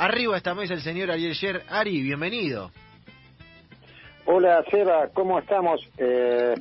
Arriba 0.00 0.38
esta 0.38 0.54
mesa 0.54 0.72
el 0.72 0.80
señor 0.80 1.10
Ariel 1.10 1.34
Sher. 1.34 1.60
Ari, 1.68 2.00
bienvenido. 2.00 2.70
Hola 4.24 4.64
Seba, 4.70 5.10
¿cómo 5.12 5.38
estamos? 5.38 5.78
Eh, 5.98 6.54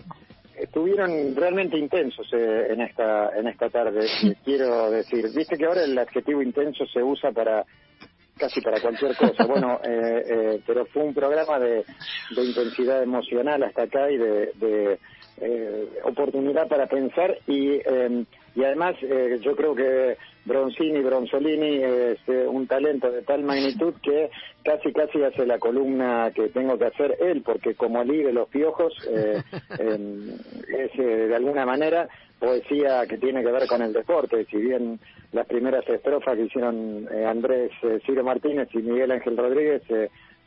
estuvieron 0.58 1.34
realmente 1.38 1.78
intensos 1.78 2.28
eh, 2.34 2.68
en 2.70 2.82
esta 2.82 3.30
en 3.38 3.48
esta 3.48 3.70
tarde. 3.70 4.10
Quiero 4.44 4.92
decir, 4.92 5.24
viste 5.34 5.56
que 5.56 5.66
ahora 5.66 5.86
el 5.86 5.98
adjetivo 5.98 6.42
intenso 6.42 6.86
se 6.88 7.02
usa 7.02 7.32
para 7.32 7.64
casi 8.38 8.60
para 8.60 8.82
cualquier 8.82 9.16
cosa. 9.16 9.46
Bueno, 9.46 9.80
eh, 9.86 10.24
eh, 10.28 10.62
pero 10.68 10.86
fue 10.88 11.04
un 11.04 11.14
programa 11.14 11.60
de, 11.60 11.86
de, 12.36 12.44
intensidad 12.44 13.02
emocional 13.02 13.64
hasta 13.64 13.84
acá 13.84 14.12
y 14.12 14.18
de, 14.18 14.52
de 14.56 15.00
eh, 15.42 15.90
oportunidad 16.04 16.68
para 16.68 16.88
pensar 16.88 17.38
y, 17.48 17.76
eh, 17.76 18.26
y 18.56 18.64
además 18.64 18.96
eh, 19.02 19.40
yo 19.42 19.56
creo 19.56 19.74
que 19.74 20.18
Bronzini, 20.50 21.02
Bronzolini 21.02 21.76
es 21.84 22.20
eh, 22.28 22.48
un 22.48 22.66
talento 22.68 23.12
de 23.12 23.22
tal 23.22 23.44
magnitud 23.44 23.94
que 24.02 24.32
casi 24.64 24.92
casi 24.92 25.24
hace 25.24 25.46
la 25.46 25.60
columna 25.60 26.32
que 26.34 26.50
tengo 26.50 26.78
que 26.78 26.86
hacer 26.86 27.16
él, 27.22 27.44
porque 27.44 27.76
como 27.76 28.04
de 28.04 28.34
los 28.34 28.50
piojos 28.50 28.94
eh, 29.10 29.42
es 29.80 30.98
de 30.98 31.36
alguna 31.36 31.66
manera 31.66 32.10
poesía 32.40 33.06
que 33.08 33.18
tiene 33.18 33.44
que 33.44 33.52
ver 33.52 33.68
con 33.68 33.82
el 33.82 33.94
deporte, 33.94 34.46
si 34.50 34.58
bien 34.58 35.00
las 35.32 35.46
primeras 35.46 35.88
estrofas 35.88 36.36
que 36.36 36.46
hicieron 36.46 37.08
Andrés 37.28 37.72
Ciro 38.06 38.24
Martínez 38.24 38.70
y 38.74 38.80
Miguel 38.80 39.12
Ángel 39.12 39.38
Rodríguez 39.38 39.84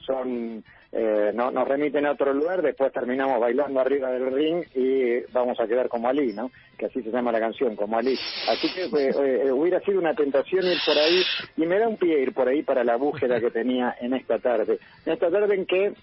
son 0.02 0.64
eh, 0.94 1.32
no, 1.34 1.50
nos 1.50 1.66
remiten 1.66 2.04
a 2.04 2.12
otro 2.12 2.34
lugar, 2.34 2.60
después 2.60 2.92
terminamos 2.92 3.40
bailando 3.40 3.80
arriba 3.80 4.10
del 4.10 4.30
ring 4.30 4.62
y 4.74 5.20
vamos 5.32 5.58
a 5.58 5.66
quedar 5.66 5.88
como 5.88 6.08
Ali, 6.08 6.34
¿no? 6.34 6.50
Que 6.76 6.86
así 6.86 7.02
se 7.02 7.10
llama 7.10 7.32
la 7.32 7.40
canción, 7.40 7.74
como 7.76 7.96
Ali. 7.96 8.18
Así 8.46 8.68
que 8.74 8.84
eh, 8.84 9.50
hubiera 9.50 9.80
sido 9.80 9.98
una 9.98 10.14
tentación 10.14 10.66
ir 10.66 10.76
por 10.84 10.98
ahí 10.98 11.22
y 11.56 11.64
me 11.64 11.78
da 11.78 11.88
un 11.88 11.96
pie 11.96 12.20
ir 12.20 12.34
por 12.34 12.46
ahí 12.46 12.62
para 12.62 12.84
la 12.84 12.96
búsqueda 12.96 13.40
que 13.40 13.50
tenía 13.50 13.96
en 14.00 14.12
esta 14.12 14.38
tarde. 14.38 14.78
En 15.06 15.14
esta 15.14 15.30
tarde 15.30 15.54
en 15.54 15.64
que 15.64 15.94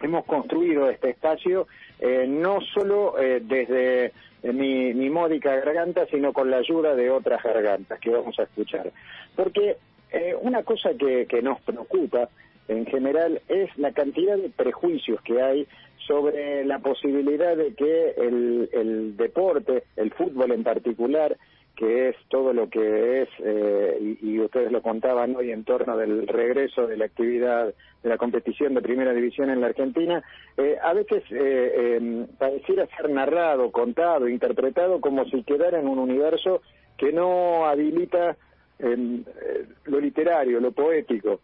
hemos 0.00 0.24
construido 0.24 0.88
este 0.88 1.10
espacio 1.10 1.66
eh, 1.98 2.26
no 2.28 2.60
solo 2.60 3.18
eh, 3.18 3.40
desde 3.42 4.12
mi, 4.52 4.94
mi 4.94 5.10
módica 5.10 5.54
garganta, 5.56 6.06
sino 6.06 6.32
con 6.32 6.48
la 6.48 6.58
ayuda 6.58 6.94
de 6.94 7.10
otras 7.10 7.42
gargantas 7.42 7.98
que 7.98 8.10
vamos 8.10 8.38
a 8.38 8.44
escuchar. 8.44 8.92
Porque 9.34 9.76
eh, 10.12 10.34
una 10.40 10.62
cosa 10.62 10.90
que, 10.98 11.26
que 11.26 11.42
nos 11.42 11.60
preocupa 11.62 12.28
en 12.68 12.86
general 12.86 13.40
es 13.48 13.76
la 13.76 13.92
cantidad 13.92 14.36
de 14.36 14.50
prejuicios 14.50 15.20
que 15.22 15.40
hay 15.40 15.66
sobre 16.06 16.64
la 16.64 16.78
posibilidad 16.80 17.56
de 17.56 17.74
que 17.74 18.14
el, 18.16 19.16
deporte, 19.16 19.84
el 19.96 20.12
fútbol 20.12 20.52
en 20.52 20.64
particular, 20.64 21.36
que 21.76 22.08
es 22.08 22.16
todo 22.28 22.52
lo 22.52 22.68
que 22.68 23.22
es, 23.22 23.28
eh, 23.38 24.16
y, 24.20 24.38
ustedes 24.40 24.72
lo 24.72 24.82
contaban 24.82 25.34
hoy 25.36 25.50
en 25.52 25.64
torno 25.64 25.96
del 25.96 26.26
regreso 26.26 26.86
de 26.86 26.96
la 26.96 27.06
actividad 27.06 27.72
de 28.02 28.08
la 28.08 28.18
competición 28.18 28.74
de 28.74 28.82
primera 28.82 29.12
división 29.14 29.48
en 29.50 29.60
la 29.60 29.68
Argentina, 29.68 30.22
eh, 30.56 30.76
a 30.82 30.92
veces 30.92 31.22
eh, 31.30 31.98
eh, 32.00 32.26
pareciera 32.38 32.86
ser 32.96 33.08
narrado, 33.10 33.70
contado, 33.70 34.28
interpretado 34.28 35.00
como 35.00 35.24
si 35.26 35.42
quedara 35.44 35.78
en 35.78 35.88
un 35.88 35.98
universo 35.98 36.62
que 36.96 37.12
no 37.12 37.66
habilita 37.66 38.36
lo 38.80 40.00
literario, 40.00 40.58
lo 40.58 40.72
poético 40.72 41.40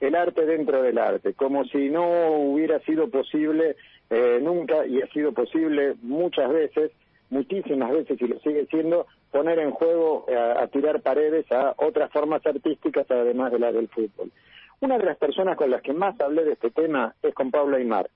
el 0.00 0.14
arte 0.14 0.46
dentro 0.46 0.82
del 0.82 0.98
arte, 0.98 1.34
como 1.34 1.64
si 1.66 1.90
no 1.90 2.30
hubiera 2.30 2.80
sido 2.80 3.08
posible 3.10 3.76
eh, 4.08 4.40
nunca, 4.42 4.86
y 4.86 5.00
ha 5.02 5.06
sido 5.08 5.32
posible 5.32 5.94
muchas 6.02 6.50
veces, 6.50 6.90
muchísimas 7.28 7.92
veces, 7.92 8.20
y 8.20 8.26
lo 8.26 8.38
sigue 8.40 8.66
siendo, 8.66 9.06
poner 9.30 9.58
en 9.58 9.70
juego, 9.70 10.24
a, 10.28 10.32
eh, 10.32 10.54
a 10.62 10.66
tirar 10.68 11.02
paredes 11.02 11.50
a 11.52 11.74
otras 11.76 12.10
formas 12.10 12.44
artísticas 12.44 13.06
además 13.10 13.52
de 13.52 13.58
la 13.58 13.72
del 13.72 13.88
fútbol. 13.88 14.32
Una 14.80 14.96
de 14.96 15.04
las 15.04 15.18
personas 15.18 15.56
con 15.56 15.70
las 15.70 15.82
que 15.82 15.92
más 15.92 16.18
hablé 16.20 16.44
de 16.44 16.52
este 16.52 16.70
tema 16.70 17.14
es 17.22 17.34
con 17.34 17.50
Pablo 17.50 17.76
Aymar. 17.76 18.08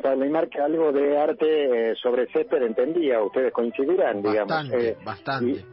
Pablo 0.00 0.24
Aymar 0.24 0.48
que 0.48 0.60
algo 0.60 0.92
de 0.92 1.18
arte 1.18 1.90
eh, 1.90 1.94
sobre 1.96 2.28
césped 2.32 2.62
entendía, 2.62 3.20
ustedes 3.20 3.52
coincidirán, 3.52 4.22
digamos. 4.22 4.48
Bastante, 4.48 4.88
eh, 4.88 4.96
bastante. 5.04 5.64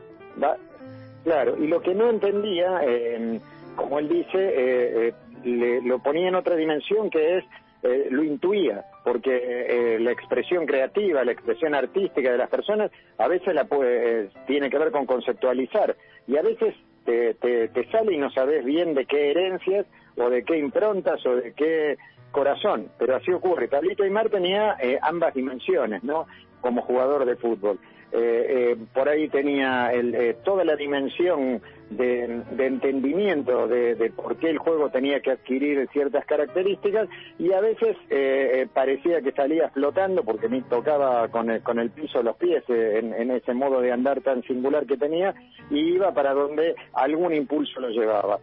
Claro, 1.23 1.63
y 1.63 1.67
lo 1.67 1.79
que 1.79 1.93
no 1.93 2.09
entendía... 2.09 2.81
Eh, 2.83 3.39
como 3.79 3.97
él 3.99 4.09
dice, 4.09 4.37
eh, 4.37 5.07
eh, 5.07 5.13
le, 5.45 5.81
lo 5.81 5.99
ponía 5.99 6.27
en 6.27 6.35
otra 6.35 6.55
dimensión 6.57 7.09
que 7.09 7.37
es, 7.37 7.45
eh, 7.81 8.07
lo 8.11 8.23
intuía, 8.23 8.83
porque 9.05 9.31
eh, 9.31 9.99
la 9.99 10.11
expresión 10.11 10.65
creativa, 10.65 11.23
la 11.23 11.31
expresión 11.31 11.73
artística 11.73 12.29
de 12.29 12.37
las 12.37 12.49
personas 12.49 12.91
a 13.17 13.27
veces 13.29 13.55
la 13.55 13.63
puede, 13.63 14.31
tiene 14.47 14.69
que 14.69 14.77
ver 14.77 14.91
con 14.91 15.05
conceptualizar 15.05 15.95
y 16.27 16.35
a 16.35 16.41
veces 16.41 16.75
te, 17.05 17.35
te, 17.35 17.69
te 17.69 17.89
sale 17.89 18.13
y 18.13 18.17
no 18.17 18.29
sabes 18.31 18.65
bien 18.65 18.93
de 18.93 19.05
qué 19.05 19.31
herencias 19.31 19.85
o 20.17 20.29
de 20.29 20.43
qué 20.43 20.57
improntas 20.57 21.25
o 21.25 21.37
de 21.37 21.53
qué 21.53 21.97
corazón, 22.31 22.89
pero 22.99 23.15
así 23.15 23.31
ocurre. 23.31 23.69
Pablito 23.69 24.03
Aymar 24.03 24.29
tenía 24.29 24.77
ambas 25.01 25.33
dimensiones, 25.33 26.03
¿no? 26.03 26.27
Como 26.59 26.81
jugador 26.81 27.25
de 27.25 27.37
fútbol. 27.37 27.79
Eh, 28.11 28.71
eh, 28.71 28.77
por 28.91 29.07
ahí 29.07 29.29
tenía 29.29 29.93
el, 29.93 30.15
eh, 30.15 30.37
toda 30.43 30.65
la 30.65 30.75
dimensión 30.75 31.61
de, 31.89 32.43
entendimiento 32.57 33.67
de, 33.67 33.95
de, 33.95 34.11
por 34.11 34.37
qué 34.37 34.49
el 34.49 34.57
juego 34.57 34.89
tenía 34.89 35.21
que 35.21 35.31
adquirir 35.31 35.87
ciertas 35.91 36.25
características 36.25 37.09
y 37.37 37.51
a 37.53 37.59
veces 37.59 37.97
eh, 38.09 38.67
parecía 38.73 39.21
que 39.21 39.31
salía 39.31 39.69
flotando 39.69 40.23
porque 40.23 40.49
me 40.49 40.61
tocaba 40.61 41.27
con 41.29 41.49
el, 41.49 41.63
con 41.63 41.79
el 41.79 41.89
piso 41.91 42.21
los 42.21 42.35
pies 42.37 42.63
en, 42.69 43.13
en, 43.13 43.31
ese 43.31 43.53
modo 43.53 43.81
de 43.81 43.91
andar 43.91 44.21
tan 44.21 44.43
singular 44.43 44.85
que 44.85 44.97
tenía 44.97 45.33
y 45.69 45.79
iba 45.95 46.13
para 46.13 46.33
donde 46.33 46.75
algún 46.93 47.33
impulso 47.33 47.79
lo 47.79 47.89
llevaba. 47.89 48.39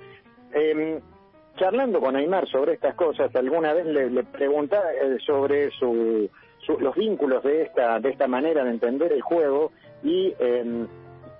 Eh, 0.52 1.00
charlando 1.56 2.00
con 2.00 2.16
Aymar 2.16 2.46
sobre 2.48 2.74
estas 2.74 2.94
cosas, 2.94 3.34
alguna 3.34 3.72
vez 3.72 3.86
le, 3.86 4.10
le 4.10 4.24
preguntaba 4.24 4.84
sobre 5.24 5.70
su 5.70 6.28
su, 6.66 6.78
los 6.78 6.94
vínculos 6.94 7.42
de 7.42 7.62
esta, 7.62 8.00
de 8.00 8.10
esta 8.10 8.26
manera 8.26 8.64
de 8.64 8.70
entender 8.70 9.12
el 9.12 9.22
juego 9.22 9.72
y, 10.02 10.34
eh, 10.38 10.86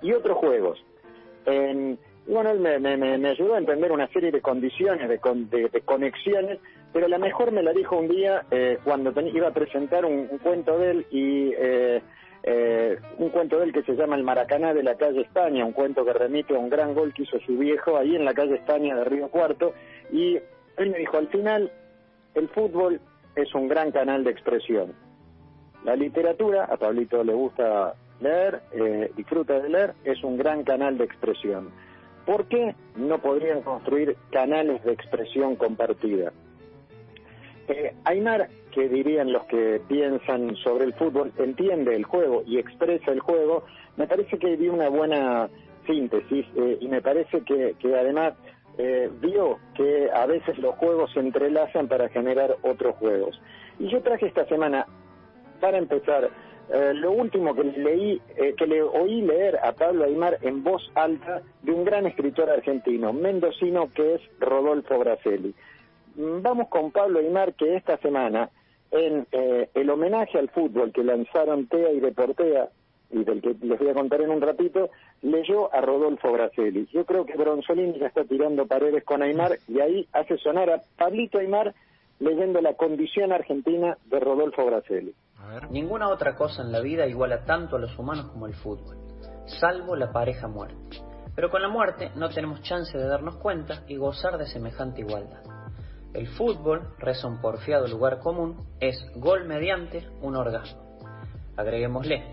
y 0.01 0.13
otros 0.13 0.37
juegos. 0.37 0.83
Eh, 1.47 1.97
y 2.27 2.31
bueno, 2.33 2.51
él 2.51 2.59
me, 2.59 2.77
me, 2.97 3.29
ayudó 3.29 3.55
a 3.55 3.57
entender 3.57 3.89
una 3.91 4.07
serie 4.09 4.31
de 4.31 4.41
condiciones, 4.41 5.07
de, 5.07 5.17
de, 5.49 5.69
de 5.69 5.81
conexiones, 5.81 6.59
pero 6.91 7.07
la 7.07 7.17
mejor 7.17 7.53
me 7.53 7.63
la 7.63 7.71
dijo 7.71 7.97
un 7.97 8.09
día 8.09 8.45
eh, 8.51 8.79
cuando 8.83 9.13
iba 9.21 9.47
a 9.47 9.53
presentar 9.53 10.03
un, 10.03 10.27
un, 10.29 10.37
cuento 10.39 10.77
de 10.77 10.91
él 10.91 11.05
y 11.09 11.53
eh, 11.57 12.01
eh, 12.43 12.97
un 13.17 13.29
cuento 13.29 13.59
de 13.59 13.65
él 13.65 13.73
que 13.73 13.83
se 13.83 13.95
llama 13.95 14.17
El 14.17 14.23
Maracaná 14.23 14.73
de 14.73 14.83
la 14.83 14.95
calle 14.95 15.21
España, 15.21 15.63
un 15.63 15.71
cuento 15.71 16.03
que 16.03 16.11
remite 16.11 16.53
a 16.53 16.59
un 16.59 16.69
gran 16.69 16.93
gol 16.93 17.13
que 17.13 17.23
hizo 17.23 17.39
su 17.39 17.57
viejo 17.57 17.95
ahí 17.95 18.17
en 18.17 18.25
la 18.25 18.33
calle 18.33 18.55
España 18.55 18.93
de 18.93 19.05
Río 19.05 19.29
Cuarto, 19.29 19.73
y 20.11 20.35
él 20.75 20.89
me 20.89 20.97
dijo, 20.97 21.17
al 21.17 21.29
final, 21.29 21.71
el 22.35 22.49
fútbol 22.49 22.99
es 23.37 23.55
un 23.55 23.69
gran 23.69 23.91
canal 23.91 24.25
de 24.25 24.31
expresión. 24.31 24.93
La 25.85 25.95
literatura, 25.95 26.65
a 26.65 26.75
Pablito 26.75 27.23
le 27.23 27.33
gusta 27.33 27.93
leer, 28.19 28.61
eh, 28.71 29.11
disfruta 29.15 29.59
de 29.59 29.69
leer, 29.69 29.93
es 30.03 30.23
un 30.23 30.37
gran 30.37 30.63
canal 30.63 30.97
de 30.97 31.05
expresión. 31.05 31.69
¿Por 32.25 32.45
qué 32.45 32.75
no 32.95 33.19
podrían 33.19 33.61
construir 33.61 34.17
canales 34.31 34.83
de 34.83 34.91
expresión 34.91 35.55
compartida? 35.55 36.33
Eh, 37.67 37.93
Aymar, 38.05 38.49
que 38.71 38.87
dirían 38.89 39.31
los 39.31 39.45
que 39.45 39.81
piensan 39.87 40.55
sobre 40.57 40.85
el 40.85 40.93
fútbol, 40.93 41.31
entiende 41.37 41.95
el 41.95 42.03
juego 42.03 42.43
y 42.45 42.57
expresa 42.57 43.11
el 43.11 43.19
juego, 43.19 43.65
me 43.97 44.07
parece 44.07 44.37
que 44.37 44.57
dio 44.57 44.73
una 44.73 44.89
buena 44.89 45.49
síntesis 45.85 46.45
eh, 46.55 46.77
y 46.79 46.87
me 46.87 47.01
parece 47.01 47.41
que, 47.41 47.75
que 47.79 47.95
además 47.95 48.33
eh, 48.77 49.09
vio 49.19 49.57
que 49.75 50.09
a 50.13 50.25
veces 50.27 50.57
los 50.59 50.75
juegos 50.75 51.11
se 51.13 51.19
entrelazan 51.19 51.87
para 51.87 52.09
generar 52.09 52.57
otros 52.61 52.95
juegos. 52.97 53.41
Y 53.79 53.89
yo 53.89 54.01
traje 54.01 54.27
esta 54.27 54.45
semana 54.45 54.85
para 55.59 55.77
empezar, 55.79 56.29
eh, 56.69 56.93
lo 56.93 57.11
último 57.11 57.55
que 57.55 57.63
leí, 57.63 58.21
eh, 58.35 58.53
que 58.57 58.67
le 58.67 58.81
oí 58.81 59.21
leer 59.21 59.57
a 59.63 59.71
Pablo 59.71 60.03
Aymar 60.03 60.37
en 60.41 60.63
voz 60.63 60.91
alta 60.95 61.41
de 61.61 61.71
un 61.71 61.85
gran 61.85 62.05
escritor 62.05 62.49
argentino, 62.49 63.13
mendocino, 63.13 63.89
que 63.93 64.15
es 64.15 64.21
Rodolfo 64.39 64.99
Braselli. 64.99 65.53
Mm, 66.15 66.41
vamos 66.41 66.67
con 66.67 66.91
Pablo 66.91 67.19
Aymar, 67.19 67.53
que 67.53 67.77
esta 67.77 67.97
semana, 67.99 68.49
en 68.91 69.25
eh, 69.31 69.69
el 69.73 69.89
homenaje 69.89 70.37
al 70.37 70.49
fútbol 70.49 70.91
que 70.91 71.03
lanzaron 71.03 71.67
TEA 71.67 71.91
y 71.93 71.99
Deportea, 72.01 72.69
y 73.11 73.23
del 73.23 73.41
que 73.41 73.55
les 73.61 73.79
voy 73.79 73.87
a 73.87 73.93
contar 73.93 74.21
en 74.21 74.31
un 74.31 74.41
ratito, 74.41 74.89
leyó 75.21 75.73
a 75.73 75.79
Rodolfo 75.79 76.33
Braselli. 76.33 76.87
Yo 76.91 77.05
creo 77.05 77.25
que 77.25 77.37
Bronzolini 77.37 77.97
ya 77.97 78.07
está 78.07 78.25
tirando 78.25 78.67
paredes 78.67 79.05
con 79.05 79.21
Aymar 79.21 79.57
y 79.69 79.79
ahí 79.79 80.07
hace 80.11 80.37
sonar 80.37 80.69
a 80.69 80.81
Pablito 80.97 81.39
Aymar 81.39 81.73
leyendo 82.19 82.59
la 82.61 82.73
condición 82.73 83.31
argentina 83.31 83.97
de 84.07 84.19
Rodolfo 84.19 84.65
Ninguna 85.69 86.09
otra 86.09 86.35
cosa 86.35 86.61
en 86.61 86.71
la 86.71 86.79
vida 86.79 87.07
iguala 87.07 87.45
tanto 87.45 87.75
a 87.75 87.79
los 87.79 87.97
humanos 87.97 88.27
como 88.31 88.47
el 88.47 88.55
fútbol, 88.55 88.97
salvo 89.59 89.95
la 89.95 90.11
pareja 90.11 90.47
muerte. 90.47 91.01
Pero 91.35 91.51
con 91.51 91.61
la 91.61 91.69
muerte 91.69 92.11
no 92.15 92.29
tenemos 92.29 92.61
chance 92.61 92.97
de 92.97 93.07
darnos 93.07 93.35
cuenta 93.37 93.83
y 93.87 93.95
gozar 93.95 94.37
de 94.37 94.47
semejante 94.47 95.01
igualdad. 95.01 95.43
El 96.13 96.27
fútbol, 96.29 96.95
reza 96.97 97.27
un 97.27 97.39
porfiado 97.39 97.87
lugar 97.87 98.19
común, 98.19 98.65
es 98.79 98.99
gol 99.15 99.45
mediante 99.45 100.09
un 100.21 100.35
orgasmo. 100.35 100.97
Agreguémosle, 101.55 102.23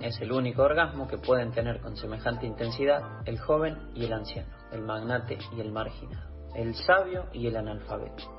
es 0.00 0.20
el 0.20 0.30
único 0.30 0.62
orgasmo 0.62 1.08
que 1.08 1.18
pueden 1.18 1.52
tener 1.52 1.80
con 1.80 1.96
semejante 1.96 2.46
intensidad 2.46 3.22
el 3.24 3.38
joven 3.38 3.90
y 3.94 4.04
el 4.04 4.12
anciano. 4.12 4.50
el 4.72 4.82
magnate 4.82 5.38
y 5.56 5.60
el 5.60 5.72
marginado, 5.72 6.28
el 6.54 6.74
sabio 6.74 7.26
y 7.32 7.46
el 7.46 7.56
analfabeto. 7.56 8.37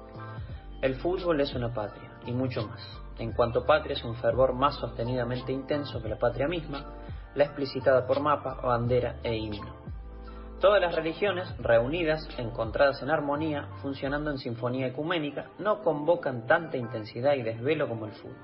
El 0.82 0.96
fútbol 0.96 1.42
es 1.42 1.54
una 1.54 1.74
patria, 1.74 2.10
y 2.26 2.32
mucho 2.32 2.66
más. 2.66 2.82
En 3.18 3.34
cuanto 3.34 3.66
patria 3.66 3.96
es 3.96 4.04
un 4.06 4.16
fervor 4.16 4.54
más 4.54 4.76
sostenidamente 4.76 5.52
intenso 5.52 6.02
que 6.02 6.08
la 6.08 6.18
patria 6.18 6.48
misma, 6.48 6.86
la 7.36 7.44
explicitada 7.44 8.08
por 8.08 8.22
mapa, 8.22 8.62
bandera 8.64 9.18
e 9.22 9.36
himno. 9.36 9.76
Todas 10.62 10.80
las 10.80 10.96
religiones, 10.96 11.54
reunidas, 11.58 12.26
encontradas 12.38 13.04
en 13.04 13.10
armonía, 13.10 13.68
funcionando 13.82 14.32
en 14.32 14.38
sinfonía 14.38 14.88
ecuménica, 14.88 15.48
no 15.60 15.82
convocan 15.82 16.48
tanta 16.48 16.78
intensidad 16.78 17.34
y 17.34 17.42
desvelo 17.42 17.90
como 17.90 18.06
el 18.06 18.14
fútbol, 18.14 18.38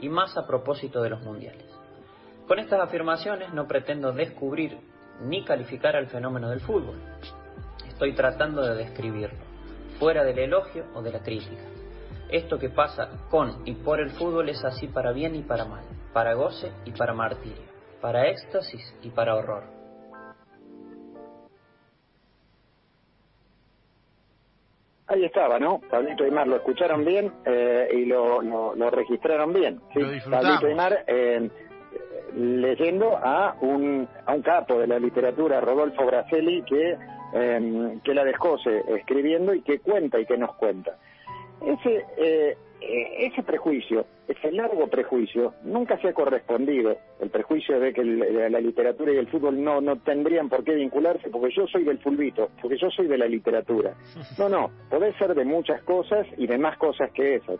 y 0.00 0.08
más 0.08 0.36
a 0.36 0.44
propósito 0.44 1.00
de 1.02 1.10
los 1.10 1.22
mundiales. 1.22 1.72
Con 2.48 2.58
estas 2.58 2.80
afirmaciones 2.80 3.54
no 3.54 3.68
pretendo 3.68 4.10
descubrir 4.12 4.76
ni 5.20 5.44
calificar 5.44 5.94
al 5.94 6.08
fenómeno 6.08 6.50
del 6.50 6.60
fútbol. 6.60 7.00
Estoy 7.86 8.12
tratando 8.12 8.62
de 8.62 8.74
describirlo, 8.74 9.38
fuera 10.00 10.24
del 10.24 10.40
elogio 10.40 10.84
o 10.94 11.00
de 11.00 11.12
la 11.12 11.20
crítica. 11.20 11.75
Esto 12.30 12.58
que 12.58 12.70
pasa 12.70 13.08
con 13.30 13.62
y 13.66 13.74
por 13.74 14.00
el 14.00 14.10
fútbol 14.10 14.48
es 14.48 14.64
así 14.64 14.88
para 14.88 15.12
bien 15.12 15.36
y 15.36 15.42
para 15.42 15.64
mal, 15.64 15.84
para 16.12 16.34
goce 16.34 16.72
y 16.84 16.90
para 16.90 17.14
martirio, 17.14 17.62
para 18.00 18.26
éxtasis 18.28 18.98
y 19.02 19.10
para 19.10 19.36
horror. 19.36 19.76
Ahí 25.08 25.24
estaba, 25.24 25.60
¿no? 25.60 25.80
Pablito 25.88 26.26
y 26.26 26.32
Mar, 26.32 26.48
lo 26.48 26.56
escucharon 26.56 27.04
bien 27.04 27.32
eh, 27.44 27.88
y 27.92 28.06
lo, 28.06 28.42
lo, 28.42 28.90
registraron 28.90 29.52
bien. 29.52 29.80
¿sí? 29.94 30.00
Pablito 30.28 30.68
y 30.68 30.74
Mar, 30.74 31.04
eh, 31.06 31.48
leyendo 32.34 33.16
a 33.16 33.56
un, 33.60 34.08
a 34.26 34.34
un 34.34 34.42
capo 34.42 34.80
de 34.80 34.88
la 34.88 34.98
literatura, 34.98 35.60
Rodolfo 35.60 36.04
Braselli, 36.04 36.62
que, 36.62 36.98
eh, 37.34 37.98
que 38.02 38.14
la 38.14 38.24
dejó 38.24 38.56
escribiendo 38.98 39.54
y 39.54 39.62
que 39.62 39.78
cuenta 39.78 40.18
y 40.18 40.26
que 40.26 40.36
nos 40.36 40.56
cuenta. 40.56 40.96
Ese, 41.66 42.04
eh, 42.16 42.56
ese 42.80 43.42
prejuicio, 43.42 44.06
ese 44.28 44.52
largo 44.52 44.86
prejuicio, 44.88 45.54
nunca 45.64 45.98
se 46.00 46.08
ha 46.08 46.12
correspondido, 46.12 46.96
el 47.20 47.30
prejuicio 47.30 47.80
de 47.80 47.92
que 47.92 48.04
la 48.04 48.60
literatura 48.60 49.12
y 49.12 49.16
el 49.16 49.26
fútbol 49.26 49.62
no, 49.62 49.80
no 49.80 49.96
tendrían 49.96 50.48
por 50.48 50.62
qué 50.62 50.74
vincularse, 50.74 51.28
porque 51.28 51.54
yo 51.54 51.66
soy 51.66 51.84
del 51.84 51.98
fulbito, 51.98 52.50
porque 52.62 52.78
yo 52.78 52.90
soy 52.90 53.08
de 53.08 53.18
la 53.18 53.26
literatura. 53.26 53.94
No, 54.38 54.48
no, 54.48 54.70
puede 54.90 55.12
ser 55.14 55.34
de 55.34 55.44
muchas 55.44 55.82
cosas 55.82 56.26
y 56.36 56.46
de 56.46 56.58
más 56.58 56.78
cosas 56.78 57.10
que 57.12 57.36
esas. 57.36 57.58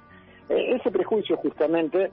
Eh, 0.49 0.76
ese 0.76 0.91
prejuicio 0.91 1.37
justamente 1.38 2.11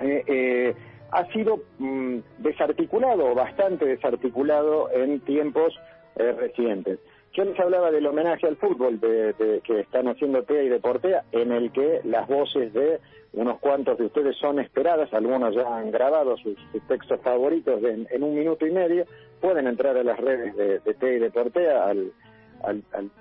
eh, 0.00 0.74
ha 1.14 1.24
sido 1.32 1.60
mm, 1.78 2.18
desarticulado, 2.38 3.34
bastante 3.34 3.84
desarticulado 3.84 4.90
en 4.90 5.20
tiempos 5.20 5.74
eh, 6.16 6.32
recientes. 6.32 6.98
Yo 7.34 7.44
les 7.44 7.58
hablaba 7.58 7.90
del 7.90 8.06
homenaje 8.06 8.46
al 8.46 8.56
fútbol 8.56 9.00
de, 9.00 9.60
que 9.64 9.80
están 9.80 10.06
haciendo 10.06 10.44
TEA 10.44 10.62
y 10.62 10.68
Deportea, 10.68 11.24
en 11.32 11.50
el 11.50 11.72
que 11.72 12.00
las 12.04 12.28
voces 12.28 12.72
de 12.72 13.00
unos 13.32 13.58
cuantos 13.58 13.98
de 13.98 14.06
ustedes 14.06 14.36
son 14.36 14.60
esperadas, 14.60 15.12
algunos 15.12 15.52
ya 15.52 15.76
han 15.76 15.90
grabado 15.90 16.36
sus, 16.36 16.56
textos 16.86 17.20
favoritos 17.22 17.82
en, 17.82 18.22
un 18.22 18.36
minuto 18.36 18.64
y 18.64 18.70
medio, 18.70 19.04
pueden 19.40 19.66
entrar 19.66 19.96
a 19.96 20.04
las 20.04 20.16
redes 20.20 20.54
de, 20.54 20.78
de 20.78 20.94
TEA 20.94 21.14
y 21.14 21.18
Deportea, 21.18 21.86
al, 21.88 22.12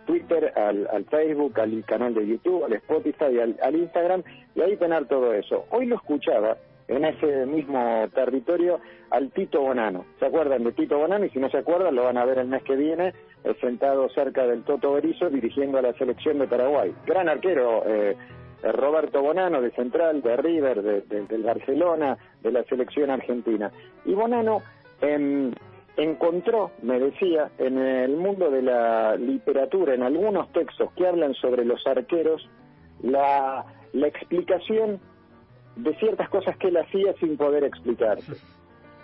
Twitter, 0.06 0.54
al, 0.56 1.06
Facebook, 1.06 1.60
al 1.60 1.84
canal 1.84 2.14
de 2.14 2.28
YouTube, 2.28 2.66
al 2.66 2.74
Spotify, 2.74 3.40
al, 3.40 3.58
al 3.64 3.76
Instagram, 3.76 4.22
y 4.54 4.62
ahí 4.62 4.78
tener 4.78 5.08
todo 5.08 5.34
eso. 5.34 5.66
Hoy 5.72 5.88
lo 5.88 5.96
escuchaba 5.96 6.56
en 6.88 7.06
ese 7.06 7.46
mismo 7.48 8.08
territorio 8.14 8.80
al 9.10 9.32
Tito 9.32 9.62
Bonano. 9.62 10.06
¿Se 10.20 10.26
acuerdan 10.26 10.64
de 10.64 10.72
Tito 10.72 10.98
Bonano? 10.98 11.26
Y 11.26 11.30
si 11.30 11.40
no 11.40 11.50
se 11.50 11.58
acuerdan, 11.58 11.96
lo 11.96 12.04
van 12.04 12.18
a 12.18 12.26
ver 12.26 12.38
el 12.38 12.48
mes 12.48 12.64
que 12.64 12.76
viene, 12.76 13.14
sentado 13.60 14.10
cerca 14.10 14.46
del 14.48 14.64
Toto 14.64 14.94
Berizzo, 14.94 15.30
dirigiendo 15.30 15.78
a 15.78 15.82
la 15.82 15.94
selección 15.94 16.40
de 16.40 16.48
Paraguay. 16.48 16.94
Gran 17.06 17.30
arquero, 17.30 17.84
eh, 17.86 18.16
eh, 18.64 18.72
Roberto 18.72 19.22
Bonano, 19.22 19.62
de 19.62 19.72
Central, 19.72 20.22
de 20.22 20.38
River, 20.38 20.82
de, 20.82 21.02
del 21.02 21.44
Barcelona, 21.44 22.18
de 22.42 22.52
la 22.52 22.64
selección 22.64 23.10
argentina. 23.10 23.72
Y 24.06 24.14
Bonano 24.14 24.62
em, 25.02 25.52
encontró, 25.98 26.72
me 26.82 27.00
decía, 27.00 27.52
en 27.58 27.78
el 27.78 28.16
mundo 28.16 28.50
de 28.50 28.62
la 28.62 29.16
literatura, 29.18 29.94
en 29.94 30.04
algunos 30.04 30.52
textos 30.54 30.92
que 30.94 31.06
hablan 31.06 31.34
sobre 31.34 31.66
los 31.66 31.86
arqueros, 31.86 32.50
la, 33.02 33.66
la 33.92 34.08
explicación 34.08 35.00
de 35.76 35.96
ciertas 35.96 36.30
cosas 36.30 36.56
que 36.58 36.68
él 36.68 36.78
hacía 36.78 37.14
sin 37.20 37.36
poder 37.36 37.64
explicarse. 37.66 38.34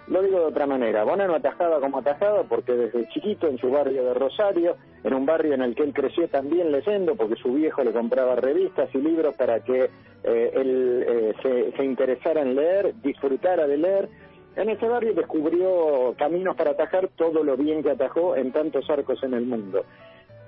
Lo 0.10 0.24
digo 0.24 0.40
de 0.40 0.46
otra 0.46 0.66
manera, 0.66 1.04
Bonano 1.04 1.36
atajaba 1.36 1.80
como 1.80 2.00
atajaba 2.00 2.44
porque 2.44 2.74
desde 2.74 3.08
chiquito 3.10 3.48
en 3.48 3.60
su 3.60 3.70
barrio 3.70 4.04
de 4.04 4.16
Rosario, 4.16 4.76
en 5.04 5.14
un 5.14 5.24
barrio 5.26 5.54
en 5.54 5.62
el 5.62 5.76
que 5.76 5.84
él 5.84 5.94
creció 5.94 6.28
también 6.30 6.72
leyendo, 6.72 7.16
porque 7.16 7.36
su 7.36 7.54
viejo 7.54 7.84
le 7.84 7.92
compraba 7.92 8.36
revistas 8.36 8.90
y 8.96 8.98
libros 8.98 9.36
para 9.36 9.64
que 9.64 9.90
eh, 10.24 10.52
él 10.56 11.06
eh, 11.08 11.34
se, 11.44 11.78
se 11.78 11.86
interesara 11.86 12.42
en 12.42 12.56
leer, 12.56 12.96
disfrutara 13.04 13.68
de 13.68 13.78
leer, 13.78 14.10
en 14.56 14.70
ese 14.70 14.88
barrio 14.88 15.14
descubrió 15.14 16.16
caminos 16.18 16.56
para 16.56 16.72
atajar 16.72 17.10
todo 17.16 17.44
lo 17.44 17.56
bien 17.56 17.84
que 17.84 17.92
atajó 17.92 18.36
en 18.36 18.52
tantos 18.52 18.90
arcos 18.90 19.24
en 19.24 19.36
el 19.36 19.46
mundo. 19.46 19.86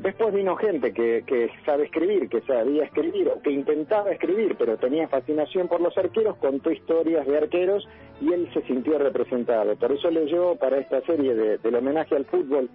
Después 0.02 0.34
vino 0.34 0.56
gente 0.56 0.94
que, 0.94 1.24
que 1.28 1.52
sabe 1.64 1.84
escribir, 1.86 2.28
que 2.28 2.42
sabía 2.42 2.86
escribir 2.86 3.30
o 3.30 3.40
que 3.40 3.52
intentaba 3.52 4.10
escribir, 4.10 4.56
pero 4.58 4.76
tenía 4.78 5.08
fascinación 5.08 5.68
por 5.68 5.80
los 5.80 5.96
arqueros, 5.96 6.38
contó 6.38 6.72
historias 6.72 7.28
de 7.28 7.38
arqueros 7.38 7.88
y 8.20 8.34
él 8.34 8.50
se 8.52 8.64
sintió 8.64 8.98
representado. 8.98 9.76
Por 9.76 9.92
eso 9.92 10.10
leyó 10.10 10.56
para 10.56 10.80
esta 10.80 11.02
serie 11.02 11.36
de, 11.36 11.60
del 11.60 11.76
homenaje 11.76 12.16
al 12.16 12.26
fútbol 12.26 12.68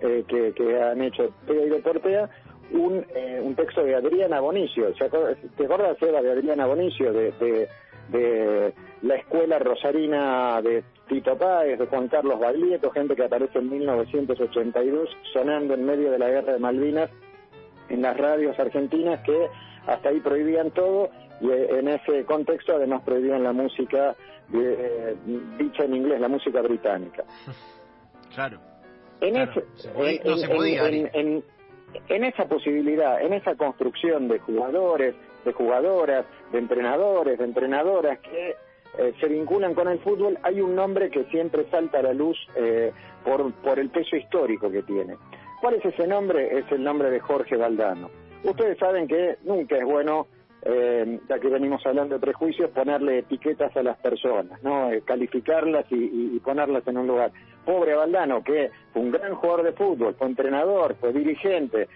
eh, 0.00 0.24
que, 0.26 0.82
han 0.82 1.00
hecho 1.02 1.32
Pega 1.46 1.62
y 1.62 1.68
Deportea 1.68 2.28
un, 2.72 3.06
eh, 3.14 3.40
un 3.40 3.54
texto 3.54 3.84
de 3.84 3.94
Adriana 3.94 4.40
Bonicio. 4.40 4.92
¿Te 4.94 5.04
acuerdas, 5.04 5.96
Eva, 6.02 6.20
de 6.20 6.32
Adriana 6.32 6.66
Bonicio, 6.66 7.12
de, 7.12 7.30
de, 7.32 7.68
de 8.08 8.72
la 9.02 9.14
escuela 9.16 9.58
rosarina 9.58 10.60
de 10.62 10.84
Tito 11.08 11.36
Páez, 11.36 11.78
de 11.78 11.86
Juan 11.86 12.08
Carlos 12.08 12.38
Baglietto, 12.38 12.90
gente 12.90 13.16
que 13.16 13.24
aparece 13.24 13.58
en 13.58 13.70
1982 13.70 15.08
sonando 15.32 15.74
en 15.74 15.84
medio 15.84 16.10
de 16.10 16.18
la 16.18 16.28
guerra 16.28 16.54
de 16.54 16.58
Malvinas 16.58 17.10
en 17.88 18.02
las 18.02 18.16
radios 18.16 18.58
argentinas 18.58 19.20
que 19.24 19.48
hasta 19.86 20.08
ahí 20.08 20.20
prohibían 20.20 20.70
todo 20.70 21.10
y 21.40 21.50
eh, 21.50 21.78
en 21.78 21.88
ese 21.88 22.24
contexto 22.24 22.76
además 22.76 23.02
prohibían 23.02 23.42
la 23.42 23.52
música 23.52 24.14
eh, 24.54 25.16
dicha 25.58 25.84
en 25.84 25.96
inglés, 25.96 26.20
la 26.20 26.28
música 26.28 26.60
británica. 26.62 27.24
Claro. 28.34 28.58
En, 29.20 29.36
Ese, 29.36 29.64
en, 31.12 31.44
en 32.08 32.24
esa 32.24 32.46
posibilidad, 32.46 33.20
en 33.22 33.34
esa 33.34 33.54
construcción 33.54 34.26
de 34.28 34.38
jugadores, 34.40 35.14
de 35.44 35.52
jugadoras, 35.52 36.26
de 36.52 36.58
entrenadores, 36.58 37.38
de 37.38 37.44
entrenadoras 37.44 38.18
que 38.20 38.56
eh, 38.98 39.14
se 39.20 39.28
vinculan 39.28 39.74
con 39.74 39.88
el 39.88 39.98
fútbol, 40.00 40.38
hay 40.42 40.60
un 40.60 40.74
nombre 40.74 41.10
que 41.10 41.24
siempre 41.24 41.66
salta 41.70 42.00
a 42.00 42.02
la 42.02 42.12
luz 42.12 42.36
eh, 42.56 42.92
por, 43.24 43.52
por 43.54 43.78
el 43.78 43.90
peso 43.90 44.16
histórico 44.16 44.70
que 44.70 44.82
tiene. 44.82 45.16
¿Cuál 45.60 45.74
es 45.74 45.84
ese 45.84 46.06
nombre? 46.06 46.58
Es 46.58 46.70
el 46.72 46.82
nombre 46.82 47.10
de 47.10 47.20
Jorge 47.20 47.56
Valdano. 47.56 48.10
Ustedes 48.44 48.76
saben 48.78 49.06
que 49.06 49.36
nunca 49.44 49.76
es 49.76 49.84
bueno, 49.84 50.26
eh, 50.64 51.18
ya 51.28 51.38
que 51.38 51.48
venimos 51.48 51.84
hablando 51.86 52.14
de 52.14 52.20
prejuicios, 52.20 52.70
ponerle 52.70 53.18
etiquetas 53.18 53.76
a 53.76 53.82
las 53.82 53.98
personas, 53.98 54.62
¿no? 54.62 54.90
calificarlas 55.04 55.86
y, 55.90 56.34
y, 56.36 56.40
ponerlas 56.40 56.86
en 56.86 56.98
un 56.98 57.06
lugar. 57.06 57.32
Pobre 57.64 57.94
Valdano, 57.94 58.42
que 58.42 58.70
fue 58.92 59.02
un 59.02 59.10
gran 59.10 59.34
jugador 59.34 59.64
de 59.64 59.72
fútbol, 59.72 60.14
fue 60.14 60.26
entrenador, 60.26 60.96
fue 61.00 61.12
dirigente, 61.12 61.88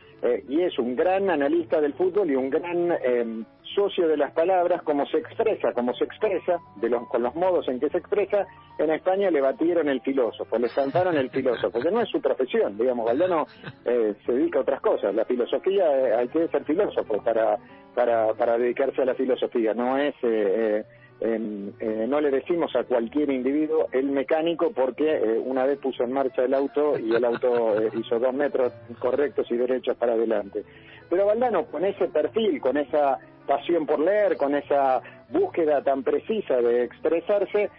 y 0.48 0.60
es 0.62 0.78
un 0.78 0.96
gran 0.96 1.28
analista 1.28 1.80
del 1.80 1.92
fútbol 1.94 2.30
y 2.30 2.36
un 2.36 2.50
gran 2.50 3.46
socio 3.76 4.08
de 4.08 4.16
las 4.16 4.32
palabras, 4.32 4.82
como 4.82 5.04
se 5.06 5.18
expresa, 5.18 5.72
como 5.74 5.94
se 5.94 6.04
expresa, 6.04 6.58
de 6.76 6.88
los, 6.88 7.06
con 7.08 7.22
los 7.22 7.34
modos 7.34 7.68
en 7.68 7.78
que 7.78 7.90
se 7.90 7.98
expresa, 7.98 8.46
en 8.78 8.90
España 8.90 9.30
le 9.30 9.42
batieron 9.42 9.88
el 9.88 10.00
filósofo, 10.00 10.58
le 10.58 10.68
saltaron 10.68 11.16
el 11.16 11.30
filósofo, 11.30 11.78
que 11.78 11.90
no 11.90 12.00
es 12.00 12.08
su 12.08 12.20
profesión, 12.20 12.76
digamos, 12.78 13.04
Valdano 13.04 13.46
eh, 13.84 14.14
se 14.24 14.32
dedica 14.32 14.58
a 14.58 14.62
otras 14.62 14.80
cosas, 14.80 15.14
la 15.14 15.26
filosofía, 15.26 15.84
eh, 15.84 16.14
hay 16.14 16.28
que 16.28 16.48
ser 16.48 16.64
filósofo 16.64 17.22
para, 17.22 17.58
para, 17.94 18.32
para 18.32 18.56
dedicarse 18.56 19.02
a 19.02 19.04
la 19.04 19.14
filosofía, 19.14 19.74
no 19.74 19.98
es... 19.98 20.14
Eh, 20.22 20.84
no 21.18 22.20
le 22.20 22.30
decimos 22.30 22.76
a 22.76 22.84
cualquier 22.84 23.30
individuo 23.30 23.88
el 23.90 24.10
mecánico 24.10 24.70
porque 24.72 25.40
una 25.42 25.64
vez 25.64 25.78
puso 25.78 26.04
en 26.04 26.12
marcha 26.12 26.44
el 26.44 26.52
auto 26.52 26.98
y 26.98 27.14
el 27.14 27.24
auto 27.24 27.74
hizo 27.98 28.18
dos 28.18 28.34
metros 28.34 28.70
correctos 28.98 29.50
y 29.50 29.56
derechos 29.56 29.96
para 29.96 30.12
adelante. 30.12 30.62
Pero 31.08 31.24
Valdano, 31.24 31.64
con 31.64 31.86
ese 31.86 32.08
perfil, 32.08 32.60
con 32.60 32.76
esa 32.76 33.18
pasión 33.46 33.86
por 33.86 34.00
leer, 34.00 34.36
con 34.36 34.54
esa 34.54 35.00
búsqueda 35.30 35.82
tan 35.82 36.02
precisa 36.02 36.56
de 36.56 36.84
expresarse, 36.84 37.70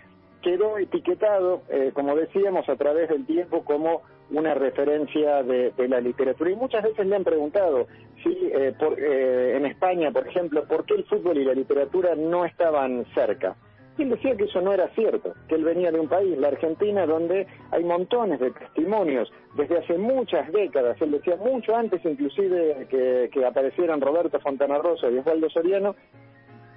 quedó 0.42 0.78
etiquetado, 0.78 1.64
eh, 1.70 1.92
como 1.94 2.16
decíamos, 2.16 2.68
a 2.70 2.76
través 2.76 3.10
del 3.10 3.26
tiempo 3.26 3.64
como 3.64 4.02
una 4.30 4.54
referencia 4.54 5.44
de, 5.44 5.74
la 5.88 6.00
literatura. 6.00 6.52
Y 6.52 6.56
muchas 6.56 6.84
veces 6.84 7.06
le 7.06 7.16
han 7.16 7.24
preguntado 7.24 7.88
si 8.24 8.30
eh, 8.54 8.74
por, 8.78 9.00
eh, 9.00 9.56
en 9.56 9.66
España, 9.66 10.12
por 10.12 10.28
ejemplo, 10.28 10.66
por 10.66 10.86
qué 10.86 10.96
el 10.96 11.06
fútbol 11.06 11.38
y 11.38 11.46
la 11.46 11.54
literatura 11.54 12.16
no 12.16 12.46
estaban 12.46 13.06
cerca. 13.14 13.56
Él 13.98 14.10
decía 14.10 14.36
que 14.36 14.46
eso 14.46 14.62
no 14.62 14.74
era 14.74 14.88
cierto, 14.90 15.34
que 15.48 15.56
él 15.56 15.64
venía 15.64 15.92
de 15.92 16.00
un 16.00 16.08
país, 16.08 16.38
la 16.38 16.50
Argentina, 16.50 17.06
donde 17.06 17.48
hay 17.72 17.84
montones 17.84 18.40
de 18.40 18.52
testimonios 18.52 19.32
desde 19.56 19.80
hace 19.80 19.98
muchas 19.98 20.52
décadas, 20.52 21.02
él 21.02 21.12
decía 21.12 21.36
mucho 21.36 21.76
antes 21.76 22.04
inclusive 22.06 22.88
que, 22.90 23.30
que 23.32 23.46
aparecieran 23.46 24.02
Roberto 24.02 24.40
Fontana 24.40 24.78
Rosa 24.78 25.10
y 25.10 25.18
Osvaldo 25.18 25.50
Soriano, 25.50 25.96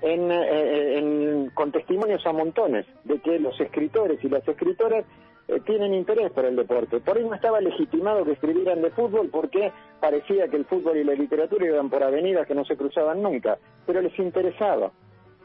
en, 0.03 0.31
eh, 0.31 0.99
en, 0.99 1.51
con 1.51 1.73
testimonios 1.73 2.25
a 2.27 2.33
montones 2.33 2.87
de 3.05 3.19
que 3.21 3.39
los 3.39 3.59
escritores 3.61 4.23
y 4.25 4.29
las 4.29 4.47
escritoras 4.47 5.05
eh, 5.49 5.61
tienen 5.67 5.95
interés 5.95 6.31
por 6.33 6.45
el 6.45 6.57
deporte. 6.57 7.01
Por 7.01 7.19
ahí 7.19 7.25
no 7.25 7.35
estaba 7.35 7.61
legitimado 7.61 8.25
que 8.25 8.33
escribieran 8.33 8.83
de 8.83 8.91
fútbol 8.91 9.29
porque 9.31 9.73
parecía 10.01 10.49
que 10.49 10.57
el 10.57 10.65
fútbol 10.65 10.97
y 10.97 11.05
la 11.05 11.15
literatura 11.15 11.67
iban 11.67 11.91
por 11.91 12.03
avenidas 12.03 12.47
que 12.47 12.55
no 12.55 12.65
se 12.65 12.77
cruzaban 12.77 13.23
nunca, 13.23 13.59
pero 13.87 14.01
les 14.01 14.19
interesaba 14.19 14.91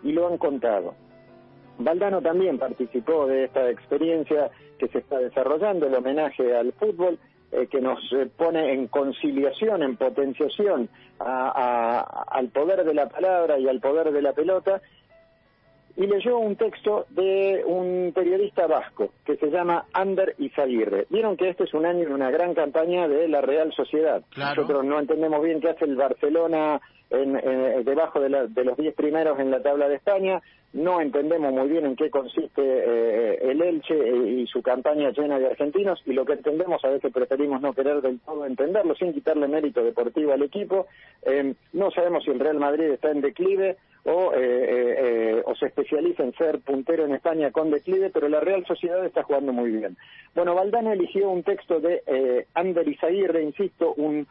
y 0.03 0.11
lo 0.11 0.27
han 0.27 0.37
contado. 0.37 0.95
Valdano 1.77 2.21
también 2.21 2.57
participó 2.57 3.27
de 3.27 3.45
esta 3.45 3.69
experiencia 3.69 4.49
que 4.77 4.87
se 4.87 4.99
está 4.99 5.19
desarrollando, 5.19 5.87
el 5.87 5.95
homenaje 5.95 6.55
al 6.55 6.73
fútbol, 6.73 7.19
eh, 7.51 7.67
que 7.67 7.79
nos 7.79 7.99
eh, 8.13 8.27
pone 8.35 8.73
en 8.73 8.87
conciliación, 8.87 9.83
en 9.83 9.97
potenciación 9.97 10.89
al 11.19 12.49
poder 12.49 12.83
de 12.83 12.93
la 12.93 13.07
palabra 13.07 13.57
y 13.57 13.69
al 13.69 13.79
poder 13.79 14.11
de 14.11 14.21
la 14.21 14.33
pelota, 14.33 14.81
y 15.97 16.07
leyó 16.07 16.37
un 16.37 16.55
texto 16.55 17.05
de 17.09 17.63
un 17.65 18.11
periodista 18.13 18.67
vasco 18.67 19.11
que 19.25 19.37
se 19.37 19.49
llama 19.49 19.85
Ander 19.93 20.35
Izaguirre. 20.37 21.07
Vieron 21.09 21.37
que 21.37 21.49
este 21.49 21.63
es 21.63 21.73
un 21.73 21.85
año 21.85 22.05
de 22.05 22.13
una 22.13 22.31
gran 22.31 22.53
campaña 22.53 23.07
de 23.07 23.27
la 23.27 23.41
Real 23.41 23.71
Sociedad. 23.73 24.21
Nosotros 24.35 24.83
no 24.83 24.99
entendemos 24.99 25.41
bien 25.41 25.61
qué 25.61 25.69
hace 25.69 25.85
el 25.85 25.95
Barcelona 25.95 26.81
en, 27.09 27.33
debajo 27.85 28.19
de, 28.19 28.29
los 28.29 28.77
diez 28.77 28.93
primeros 28.93 29.39
en 29.39 29.51
la 29.51 29.61
tabla 29.61 29.87
de 29.87 29.95
España. 29.95 30.41
No 30.73 30.99
entendemos 30.99 31.53
muy 31.53 31.69
bien 31.69 31.85
en 31.85 31.95
qué 31.95 32.09
consiste 32.09 32.61
eh, 32.61 33.39
el 33.43 33.61
Elche 33.61 33.95
y 33.95 34.45
su 34.47 34.61
campaña 34.61 35.11
llena 35.11 35.39
de 35.39 35.47
argentinos 35.47 36.01
y 36.05 36.11
lo 36.11 36.25
que 36.25 36.33
entendemos 36.33 36.83
a 36.83 36.89
veces 36.89 37.13
preferimos 37.13 37.61
no 37.61 37.73
querer 37.73 38.01
del 38.01 38.19
todo 38.19 38.45
entenderlo 38.45 38.93
sin 38.95 39.13
quitarle 39.13 39.47
mérito 39.47 39.81
deportivo 39.81 40.33
al 40.33 40.41
equipo. 40.41 40.87
Eh, 41.25 41.53
no 41.71 41.91
sabemos 41.91 42.25
si 42.25 42.31
el 42.31 42.41
Real 42.41 42.59
Madrid 42.59 42.91
está 42.91 43.11
en 43.11 43.21
declive 43.21 43.77
o, 44.05 44.31
eh, 44.35 45.41
o 45.45 45.55
se 45.55 45.65
especializa 45.65 46.23
en 46.23 46.33
ser 46.33 46.59
puntero 46.59 47.05
en 47.05 47.15
España 47.15 47.51
con 47.51 47.71
declive, 47.71 48.11
pero 48.11 48.29
la 48.29 48.39
Real 48.39 48.65
Sociedad 48.65 49.03
está 49.05 49.23
jugando 49.23 49.51
muy 49.51 49.71
bien. 49.71 49.97
Bueno, 50.33 50.55
Valdano 50.55 50.93
eligió 50.93 51.29
un 51.29 51.43
texto 51.43 51.79
de 51.79 52.45
Ander 52.53 52.87
Izaguirre, 52.87 53.41
insisto, 53.43 53.93
un 53.97 54.27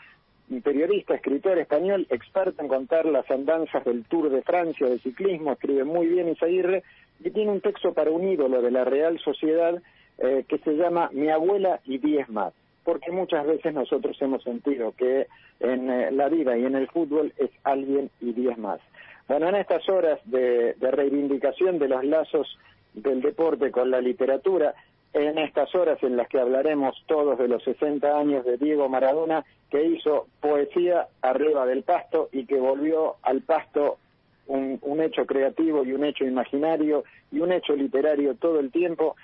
periodista, 0.63 1.15
escritor 1.15 1.59
español, 1.59 2.07
experto 2.11 2.63
en 2.63 2.69
contar 2.69 3.07
las 3.07 3.29
andanzas 3.31 3.85
del 3.85 4.05
Tour 4.05 4.31
de 4.31 4.43
Francia 4.43 4.87
de 4.89 4.99
ciclismo, 4.99 5.53
escribe 5.53 5.85
muy 5.85 6.07
bien 6.07 6.29
Isaguirre, 6.29 6.83
y 7.21 7.31
tiene 7.31 7.51
un 7.51 7.61
texto 7.61 7.93
para 7.95 8.11
un 8.11 8.29
ídolo 8.29 8.61
de 8.61 8.71
la 8.71 8.85
Real 8.85 9.19
Sociedad 9.19 9.81
eh, 10.19 10.45
que 10.49 10.59
se 10.59 10.77
llama 10.77 11.11
Mi 11.13 11.31
abuela 11.31 11.81
y 11.85 11.99
diez 11.99 12.29
más, 12.29 12.53
porque 12.85 13.11
muchas 13.11 13.47
veces 13.47 13.73
nosotros 13.73 14.17
hemos 14.21 14.43
sentido 14.43 14.93
que 14.93 15.27
en 15.61 15.91
eh, 15.91 16.11
la 16.13 16.29
vida 16.29 16.57
y 16.57 16.65
en 16.65 16.75
el 16.75 16.89
fútbol 16.89 17.33
es 17.39 17.51
alguien 17.63 18.11
y 18.21 18.33
diez 18.33 18.59
más. 18.59 18.81
Bueno, 19.29 19.49
en 19.49 19.57
estas 19.57 19.89
horas 19.89 20.21
de 20.25 20.75
reivindicación 20.81 21.79
de 21.79 21.89
los 21.89 22.05
lazos 22.05 22.59
del 22.95 23.21
deporte 23.21 23.71
con 23.71 23.91
la 23.91 24.01
literatura, 24.01 24.75
en 25.15 25.39
estas 25.39 25.73
horas 25.75 26.03
en 26.03 26.17
las 26.17 26.29
que 26.29 26.41
hablaremos 26.41 26.97
todos 27.07 27.39
de 27.39 27.47
los 27.49 27.63
60 27.63 28.19
años 28.19 28.45
de 28.45 28.57
Diego 28.57 28.89
Maradona, 28.89 29.45
que 29.71 29.85
hizo 29.85 30.27
poesía 30.41 31.07
arriba 31.23 31.67
del 31.67 31.85
pasto 31.85 32.29
y 32.33 32.47
que 32.47 32.59
volvió 32.59 33.17
al 33.23 33.43
pasto 33.43 33.99
un, 34.47 35.01
hecho 35.01 35.25
creativo 35.25 35.85
y 35.85 35.93
un 35.93 36.05
hecho 36.05 36.25
imaginario 36.25 37.05
y 37.31 37.41
un 37.41 37.53
hecho 37.53 37.75
literario 37.75 38.35
todo 38.35 38.59
el 38.59 38.71
tiempo. 38.71 39.17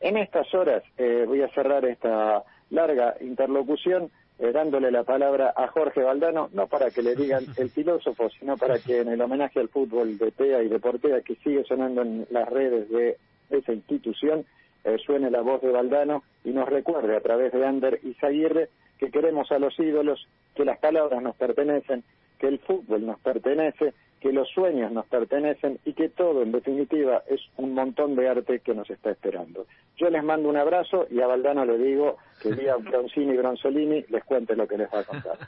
En 0.00 0.16
estas 0.16 0.52
horas 0.54 0.82
eh, 0.96 1.24
voy 1.26 1.42
a 1.42 1.48
cerrar 1.50 1.84
esta 1.84 2.42
larga 2.70 3.16
interlocución 3.20 4.10
eh, 4.38 4.52
dándole 4.52 4.90
la 4.90 5.04
palabra 5.04 5.52
a 5.56 5.66
Jorge 5.68 6.02
Valdano, 6.02 6.48
no 6.52 6.66
para 6.66 6.90
que 6.90 7.02
le 7.02 7.14
digan 7.14 7.44
el 7.56 7.70
filósofo, 7.70 8.30
sino 8.30 8.56
para 8.56 8.78
que 8.78 9.00
en 9.00 9.08
el 9.08 9.20
homenaje 9.20 9.60
al 9.60 9.68
fútbol 9.68 10.16
de 10.18 10.30
TEA 10.30 10.62
y 10.62 10.68
de 10.68 10.78
Portea, 10.78 11.22
que 11.22 11.34
sigue 11.36 11.64
sonando 11.64 12.02
en 12.02 12.26
las 12.30 12.48
redes 12.48 12.88
de 12.90 13.16
esa 13.50 13.72
institución, 13.72 14.44
eh, 14.84 14.96
suene 15.04 15.30
la 15.30 15.40
voz 15.40 15.60
de 15.60 15.70
Valdano 15.70 16.22
y 16.44 16.50
nos 16.50 16.68
recuerde 16.68 17.16
a 17.16 17.20
través 17.20 17.52
de 17.52 17.66
Ander 17.66 18.00
y 18.02 18.14
Zaguirre 18.14 18.68
que 18.98 19.10
queremos 19.10 19.50
a 19.52 19.58
los 19.58 19.78
ídolos, 19.78 20.26
que 20.54 20.64
las 20.64 20.78
palabras 20.78 21.22
nos 21.22 21.36
pertenecen, 21.36 22.04
que 22.38 22.48
el 22.48 22.58
fútbol 22.58 23.06
nos 23.06 23.18
pertenece, 23.20 23.94
que 24.20 24.32
los 24.32 24.48
sueños 24.48 24.92
nos 24.92 25.06
pertenecen 25.06 25.78
y 25.84 25.92
que 25.92 26.08
todo, 26.08 26.42
en 26.42 26.52
definitiva, 26.52 27.22
es 27.28 27.40
un 27.56 27.74
montón 27.74 28.16
de 28.16 28.28
arte 28.28 28.60
que 28.60 28.74
nos 28.74 28.88
está 28.90 29.10
esperando. 29.10 29.66
Yo 29.96 30.10
les 30.10 30.22
mando 30.22 30.48
un 30.48 30.56
abrazo 30.56 31.06
y 31.10 31.20
a 31.20 31.26
Valdano 31.26 31.64
le 31.64 31.78
digo 31.78 32.16
que 32.42 32.52
día 32.52 32.76
Bronzini 32.78 33.34
y 33.34 33.36
Bronzolini 33.36 34.04
les 34.08 34.24
cuente 34.24 34.56
lo 34.56 34.66
que 34.66 34.78
les 34.78 34.92
va 34.92 35.00
a 35.00 35.04
contar. 35.04 35.38